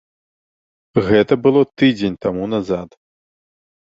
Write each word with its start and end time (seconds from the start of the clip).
Гэта 1.09 1.33
было 1.43 1.61
тыдзень 1.81 2.19
таму 2.27 2.43
назад. 2.55 2.89